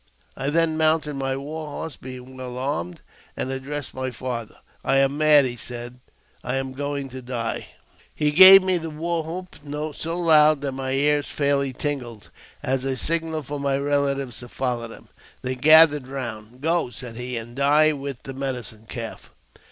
[0.35, 3.01] "I then mounted my war horse, being well armed,
[3.37, 5.99] and addressed my father:" I am mad," I said;
[6.43, 7.67] "I am going to die."
[8.15, 9.57] He gave the war hoop
[9.95, 12.31] so loud that my ears fairly tingled,
[12.63, 14.97] as a signal for my relatives to follow me.
[15.43, 19.29] They gathered round." Go," said he," and die with the Medicine Calf."